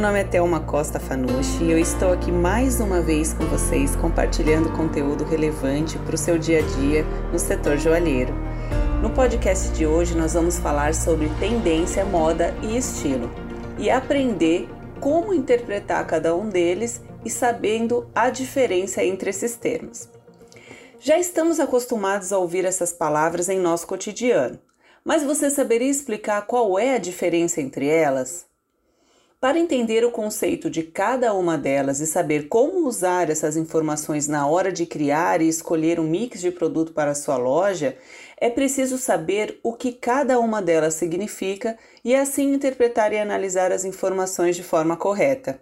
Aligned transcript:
nome 0.00 0.18
é 0.18 0.24
Thelma 0.24 0.60
Costa 0.60 0.98
Fanucci 0.98 1.62
e 1.62 1.70
eu 1.70 1.78
estou 1.78 2.12
aqui 2.12 2.32
mais 2.32 2.80
uma 2.80 3.00
vez 3.00 3.32
com 3.32 3.46
vocês 3.46 3.94
compartilhando 3.94 4.76
conteúdo 4.76 5.24
relevante 5.24 5.96
para 6.00 6.16
o 6.16 6.18
seu 6.18 6.36
dia 6.36 6.58
a 6.58 6.62
dia 6.62 7.04
no 7.32 7.38
setor 7.38 7.78
joalheiro. 7.78 8.34
No 9.00 9.10
podcast 9.10 9.68
de 9.70 9.86
hoje 9.86 10.14
nós 10.16 10.34
vamos 10.34 10.58
falar 10.58 10.92
sobre 10.92 11.30
tendência, 11.38 12.04
moda 12.04 12.52
e 12.62 12.76
estilo 12.76 13.30
e 13.78 13.88
aprender 13.88 14.68
como 15.00 15.32
interpretar 15.32 16.04
cada 16.04 16.34
um 16.34 16.48
deles 16.48 17.00
e 17.24 17.30
sabendo 17.30 18.10
a 18.12 18.28
diferença 18.28 19.04
entre 19.04 19.30
esses 19.30 19.54
termos. 19.54 20.08
Já 20.98 21.16
estamos 21.16 21.60
acostumados 21.60 22.32
a 22.32 22.38
ouvir 22.38 22.64
essas 22.64 22.92
palavras 22.92 23.48
em 23.48 23.60
nosso 23.60 23.86
cotidiano, 23.86 24.58
mas 25.04 25.22
você 25.22 25.48
saberia 25.48 25.88
explicar 25.88 26.44
qual 26.44 26.76
é 26.76 26.96
a 26.96 26.98
diferença 26.98 27.60
entre 27.60 27.86
elas? 27.86 28.46
Para 29.38 29.58
entender 29.58 30.02
o 30.02 30.10
conceito 30.10 30.70
de 30.70 30.82
cada 30.82 31.34
uma 31.34 31.58
delas 31.58 32.00
e 32.00 32.06
saber 32.06 32.48
como 32.48 32.88
usar 32.88 33.28
essas 33.28 33.54
informações 33.54 34.26
na 34.26 34.46
hora 34.46 34.72
de 34.72 34.86
criar 34.86 35.42
e 35.42 35.48
escolher 35.48 36.00
um 36.00 36.08
mix 36.08 36.40
de 36.40 36.50
produto 36.50 36.94
para 36.94 37.14
sua 37.14 37.36
loja, 37.36 37.98
é 38.38 38.48
preciso 38.48 38.96
saber 38.96 39.60
o 39.62 39.74
que 39.74 39.92
cada 39.92 40.40
uma 40.40 40.62
delas 40.62 40.94
significa 40.94 41.78
e 42.02 42.14
assim 42.14 42.54
interpretar 42.54 43.12
e 43.12 43.18
analisar 43.18 43.72
as 43.72 43.84
informações 43.84 44.56
de 44.56 44.62
forma 44.62 44.96
correta. 44.96 45.60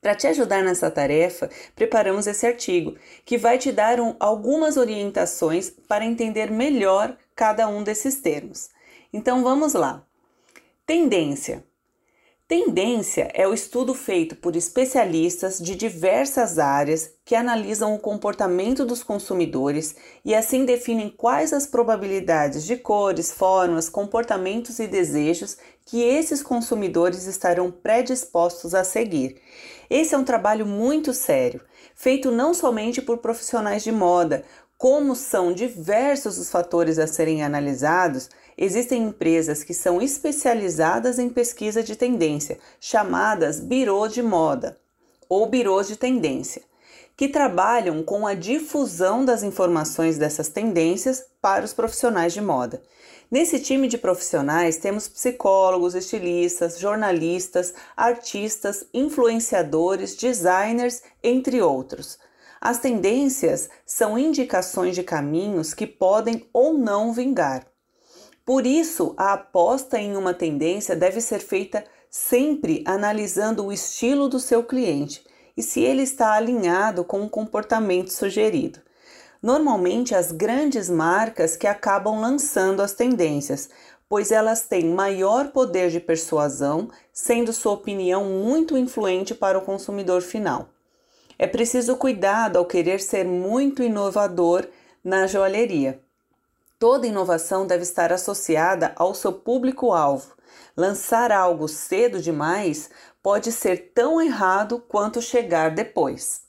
Para 0.00 0.14
te 0.14 0.26
ajudar 0.26 0.62
nessa 0.62 0.90
tarefa, 0.90 1.50
preparamos 1.74 2.26
esse 2.26 2.46
artigo, 2.46 2.96
que 3.26 3.36
vai 3.36 3.58
te 3.58 3.72
dar 3.72 4.00
um, 4.00 4.16
algumas 4.18 4.78
orientações 4.78 5.68
para 5.68 6.04
entender 6.04 6.50
melhor 6.50 7.14
cada 7.34 7.68
um 7.68 7.82
desses 7.82 8.20
termos. 8.20 8.70
Então 9.12 9.42
vamos 9.42 9.74
lá. 9.74 10.02
Tendência. 10.86 11.62
Tendência 12.48 13.28
é 13.34 13.48
o 13.48 13.52
estudo 13.52 13.92
feito 13.92 14.36
por 14.36 14.54
especialistas 14.54 15.58
de 15.58 15.74
diversas 15.74 16.60
áreas 16.60 17.10
que 17.24 17.34
analisam 17.34 17.92
o 17.92 17.98
comportamento 17.98 18.86
dos 18.86 19.02
consumidores 19.02 19.96
e 20.24 20.32
assim 20.32 20.64
definem 20.64 21.10
quais 21.10 21.52
as 21.52 21.66
probabilidades 21.66 22.64
de 22.64 22.76
cores, 22.76 23.32
formas, 23.32 23.88
comportamentos 23.88 24.78
e 24.78 24.86
desejos 24.86 25.56
que 25.84 26.00
esses 26.00 26.40
consumidores 26.40 27.26
estarão 27.26 27.68
predispostos 27.68 28.76
a 28.76 28.84
seguir. 28.84 29.42
Esse 29.90 30.14
é 30.14 30.18
um 30.18 30.22
trabalho 30.22 30.64
muito 30.64 31.12
sério, 31.12 31.60
feito 31.96 32.30
não 32.30 32.54
somente 32.54 33.02
por 33.02 33.18
profissionais 33.18 33.82
de 33.82 33.90
moda, 33.90 34.44
como 34.78 35.16
são 35.16 35.52
diversos 35.52 36.38
os 36.38 36.48
fatores 36.48 36.96
a 36.98 37.08
serem 37.08 37.42
analisados, 37.42 38.28
existem 38.56 39.04
empresas 39.04 39.62
que 39.62 39.74
são 39.74 40.00
especializadas 40.00 41.18
em 41.18 41.28
pesquisa 41.28 41.82
de 41.82 41.96
tendência, 41.96 42.58
chamadas 42.80 43.60
birô 43.60 44.08
de 44.08 44.22
moda 44.22 44.78
ou 45.28 45.46
birôs 45.46 45.88
de 45.88 45.96
tendência, 45.96 46.62
que 47.16 47.28
trabalham 47.28 48.02
com 48.02 48.26
a 48.26 48.34
difusão 48.34 49.24
das 49.24 49.42
informações 49.42 50.18
dessas 50.18 50.48
tendências 50.48 51.24
para 51.40 51.64
os 51.64 51.72
profissionais 51.72 52.32
de 52.32 52.40
moda. 52.40 52.82
Nesse 53.28 53.58
time 53.58 53.88
de 53.88 53.98
profissionais 53.98 54.76
temos 54.76 55.08
psicólogos, 55.08 55.96
estilistas, 55.96 56.78
jornalistas, 56.78 57.74
artistas, 57.96 58.86
influenciadores, 58.94 60.14
designers, 60.14 61.02
entre 61.22 61.60
outros. 61.60 62.18
As 62.60 62.78
tendências 62.78 63.68
são 63.84 64.18
indicações 64.18 64.94
de 64.94 65.02
caminhos 65.02 65.74
que 65.74 65.86
podem 65.86 66.48
ou 66.52 66.74
não 66.74 67.12
vingar. 67.12 67.66
Por 68.46 68.64
isso, 68.64 69.12
a 69.16 69.32
aposta 69.32 69.98
em 69.98 70.16
uma 70.16 70.32
tendência 70.32 70.94
deve 70.94 71.20
ser 71.20 71.40
feita 71.40 71.84
sempre 72.08 72.84
analisando 72.86 73.66
o 73.66 73.72
estilo 73.72 74.28
do 74.28 74.38
seu 74.38 74.62
cliente 74.62 75.26
e 75.56 75.62
se 75.64 75.80
ele 75.80 76.02
está 76.02 76.32
alinhado 76.32 77.02
com 77.02 77.24
o 77.24 77.28
comportamento 77.28 78.12
sugerido. 78.12 78.78
Normalmente, 79.42 80.14
as 80.14 80.30
grandes 80.30 80.88
marcas 80.88 81.56
que 81.56 81.66
acabam 81.66 82.20
lançando 82.20 82.82
as 82.82 82.94
tendências, 82.94 83.68
pois 84.08 84.30
elas 84.30 84.60
têm 84.60 84.90
maior 84.90 85.48
poder 85.48 85.90
de 85.90 85.98
persuasão, 85.98 86.88
sendo 87.12 87.52
sua 87.52 87.72
opinião 87.72 88.24
muito 88.26 88.78
influente 88.78 89.34
para 89.34 89.58
o 89.58 89.62
consumidor 89.62 90.22
final. 90.22 90.68
É 91.36 91.48
preciso 91.48 91.96
cuidado 91.96 92.58
ao 92.58 92.64
querer 92.64 93.00
ser 93.00 93.24
muito 93.24 93.82
inovador 93.82 94.68
na 95.02 95.26
joalheria. 95.26 96.05
Toda 96.78 97.06
inovação 97.06 97.66
deve 97.66 97.84
estar 97.84 98.12
associada 98.12 98.92
ao 98.96 99.14
seu 99.14 99.32
público-alvo. 99.32 100.34
Lançar 100.76 101.32
algo 101.32 101.66
cedo 101.68 102.20
demais 102.20 102.90
pode 103.22 103.50
ser 103.50 103.92
tão 103.94 104.20
errado 104.20 104.78
quanto 104.86 105.22
chegar 105.22 105.70
depois. 105.70 106.42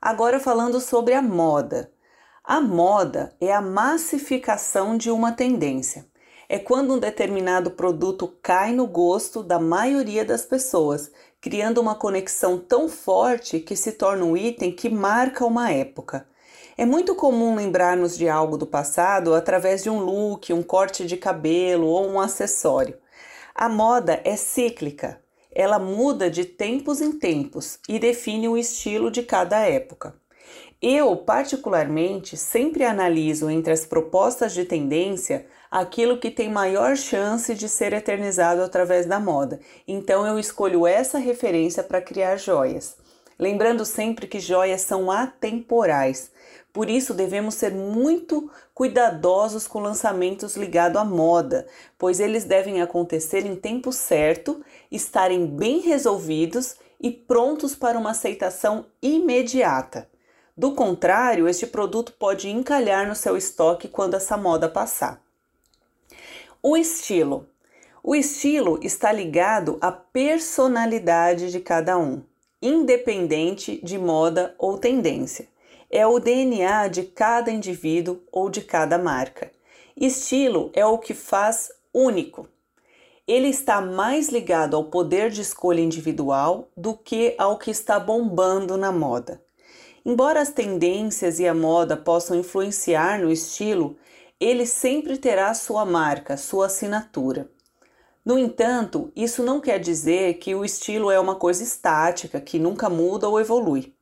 Agora, 0.00 0.40
falando 0.40 0.80
sobre 0.80 1.12
a 1.12 1.20
moda. 1.20 1.92
A 2.42 2.62
moda 2.62 3.36
é 3.38 3.52
a 3.52 3.60
massificação 3.60 4.96
de 4.96 5.10
uma 5.10 5.32
tendência. 5.32 6.06
É 6.48 6.58
quando 6.58 6.94
um 6.94 6.98
determinado 6.98 7.72
produto 7.72 8.32
cai 8.40 8.72
no 8.72 8.86
gosto 8.86 9.42
da 9.42 9.58
maioria 9.58 10.24
das 10.24 10.46
pessoas 10.46 11.10
criando 11.40 11.78
uma 11.78 11.94
conexão 11.94 12.58
tão 12.58 12.88
forte 12.88 13.60
que 13.60 13.76
se 13.76 13.92
torna 13.92 14.24
um 14.24 14.36
item 14.36 14.72
que 14.72 14.88
marca 14.88 15.44
uma 15.44 15.70
época. 15.70 16.26
É 16.78 16.84
muito 16.84 17.14
comum 17.14 17.54
lembrar-nos 17.54 18.18
de 18.18 18.28
algo 18.28 18.58
do 18.58 18.66
passado 18.66 19.34
através 19.34 19.82
de 19.82 19.88
um 19.88 19.98
look, 19.98 20.52
um 20.52 20.62
corte 20.62 21.06
de 21.06 21.16
cabelo 21.16 21.86
ou 21.86 22.06
um 22.06 22.20
acessório. 22.20 22.98
A 23.54 23.66
moda 23.66 24.20
é 24.24 24.36
cíclica, 24.36 25.18
ela 25.50 25.78
muda 25.78 26.28
de 26.28 26.44
tempos 26.44 27.00
em 27.00 27.12
tempos 27.12 27.78
e 27.88 27.98
define 27.98 28.46
o 28.46 28.58
estilo 28.58 29.10
de 29.10 29.22
cada 29.22 29.60
época. 29.60 30.14
Eu, 30.82 31.16
particularmente, 31.16 32.36
sempre 32.36 32.84
analiso 32.84 33.48
entre 33.48 33.72
as 33.72 33.86
propostas 33.86 34.52
de 34.52 34.66
tendência 34.66 35.46
aquilo 35.70 36.18
que 36.18 36.30
tem 36.30 36.50
maior 36.50 36.94
chance 36.94 37.54
de 37.54 37.70
ser 37.70 37.94
eternizado 37.94 38.62
através 38.62 39.06
da 39.06 39.18
moda. 39.18 39.60
Então 39.88 40.26
eu 40.26 40.38
escolho 40.38 40.86
essa 40.86 41.16
referência 41.16 41.82
para 41.82 42.02
criar 42.02 42.36
joias. 42.36 42.98
Lembrando 43.38 43.84
sempre 43.84 44.26
que 44.26 44.40
joias 44.40 44.82
são 44.82 45.10
atemporais, 45.10 46.30
por 46.76 46.90
isso 46.90 47.14
devemos 47.14 47.54
ser 47.54 47.72
muito 47.72 48.50
cuidadosos 48.74 49.66
com 49.66 49.80
lançamentos 49.80 50.58
ligados 50.58 51.00
à 51.00 51.06
moda, 51.06 51.66
pois 51.96 52.20
eles 52.20 52.44
devem 52.44 52.82
acontecer 52.82 53.46
em 53.46 53.56
tempo 53.56 53.90
certo, 53.90 54.62
estarem 54.92 55.46
bem 55.46 55.80
resolvidos 55.80 56.76
e 57.00 57.10
prontos 57.10 57.74
para 57.74 57.98
uma 57.98 58.10
aceitação 58.10 58.84
imediata. 59.00 60.06
Do 60.54 60.74
contrário, 60.74 61.48
este 61.48 61.66
produto 61.66 62.12
pode 62.12 62.50
encalhar 62.50 63.08
no 63.08 63.14
seu 63.14 63.38
estoque 63.38 63.88
quando 63.88 64.12
essa 64.12 64.36
moda 64.36 64.68
passar. 64.68 65.18
O 66.62 66.76
estilo. 66.76 67.48
O 68.02 68.14
estilo 68.14 68.78
está 68.82 69.10
ligado 69.10 69.78
à 69.80 69.90
personalidade 69.90 71.50
de 71.50 71.58
cada 71.58 71.96
um, 71.96 72.22
independente 72.60 73.80
de 73.82 73.96
moda 73.96 74.54
ou 74.58 74.76
tendência. 74.76 75.55
É 75.90 76.06
o 76.06 76.18
DNA 76.18 76.88
de 76.88 77.04
cada 77.04 77.50
indivíduo 77.50 78.20
ou 78.32 78.50
de 78.50 78.60
cada 78.60 78.98
marca. 78.98 79.50
Estilo 79.96 80.70
é 80.74 80.84
o 80.84 80.98
que 80.98 81.14
faz 81.14 81.70
único. 81.94 82.48
Ele 83.26 83.48
está 83.48 83.80
mais 83.80 84.28
ligado 84.28 84.76
ao 84.76 84.84
poder 84.84 85.30
de 85.30 85.40
escolha 85.40 85.80
individual 85.80 86.68
do 86.76 86.94
que 86.94 87.34
ao 87.38 87.58
que 87.58 87.70
está 87.70 87.98
bombando 87.98 88.76
na 88.76 88.92
moda. 88.92 89.42
Embora 90.04 90.40
as 90.40 90.50
tendências 90.50 91.40
e 91.40 91.48
a 91.48 91.54
moda 91.54 91.96
possam 91.96 92.36
influenciar 92.36 93.20
no 93.20 93.32
estilo, 93.32 93.96
ele 94.38 94.66
sempre 94.66 95.16
terá 95.16 95.52
sua 95.54 95.84
marca, 95.84 96.36
sua 96.36 96.66
assinatura. 96.66 97.50
No 98.24 98.38
entanto, 98.38 99.10
isso 99.16 99.42
não 99.42 99.60
quer 99.60 99.80
dizer 99.80 100.34
que 100.34 100.54
o 100.54 100.64
estilo 100.64 101.10
é 101.10 101.18
uma 101.18 101.36
coisa 101.36 101.62
estática, 101.62 102.40
que 102.40 102.58
nunca 102.58 102.90
muda 102.90 103.28
ou 103.28 103.40
evolui. 103.40 103.95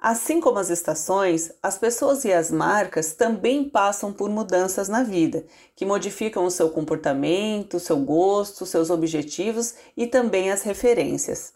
Assim 0.00 0.40
como 0.40 0.58
as 0.58 0.70
estações, 0.70 1.52
as 1.62 1.76
pessoas 1.76 2.24
e 2.24 2.32
as 2.32 2.50
marcas 2.50 3.12
também 3.12 3.68
passam 3.68 4.14
por 4.14 4.30
mudanças 4.30 4.88
na 4.88 5.02
vida, 5.02 5.44
que 5.76 5.84
modificam 5.84 6.46
o 6.46 6.50
seu 6.50 6.70
comportamento, 6.70 7.78
seu 7.78 7.98
gosto, 7.98 8.64
seus 8.64 8.88
objetivos 8.88 9.74
e 9.94 10.06
também 10.06 10.50
as 10.50 10.62
referências. 10.62 11.52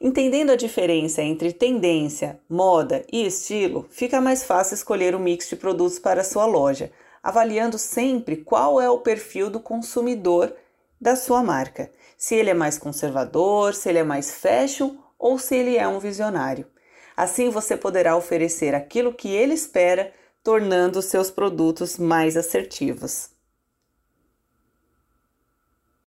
Entendendo 0.00 0.52
a 0.52 0.56
diferença 0.56 1.20
entre 1.20 1.52
tendência, 1.52 2.40
moda 2.48 3.04
e 3.12 3.26
estilo, 3.26 3.86
fica 3.90 4.22
mais 4.22 4.42
fácil 4.42 4.72
escolher 4.72 5.14
o 5.14 5.18
um 5.18 5.22
mix 5.22 5.46
de 5.46 5.56
produtos 5.56 5.98
para 5.98 6.22
a 6.22 6.24
sua 6.24 6.46
loja, 6.46 6.90
avaliando 7.22 7.76
sempre 7.76 8.38
qual 8.38 8.80
é 8.80 8.88
o 8.88 9.00
perfil 9.00 9.50
do 9.50 9.60
consumidor 9.60 10.50
da 10.98 11.14
sua 11.14 11.42
marca. 11.42 11.92
Se 12.16 12.34
ele 12.34 12.48
é 12.48 12.54
mais 12.54 12.78
conservador, 12.78 13.74
se 13.74 13.90
ele 13.90 13.98
é 13.98 14.02
mais 14.02 14.30
fashion 14.30 14.96
ou 15.18 15.38
se 15.38 15.54
ele 15.54 15.76
é 15.76 15.86
um 15.86 15.98
visionário. 15.98 16.64
Assim 17.20 17.50
você 17.50 17.76
poderá 17.76 18.16
oferecer 18.16 18.74
aquilo 18.74 19.12
que 19.12 19.28
ele 19.28 19.52
espera, 19.52 20.10
tornando 20.42 21.02
seus 21.02 21.30
produtos 21.30 21.98
mais 21.98 22.34
assertivos. 22.34 23.28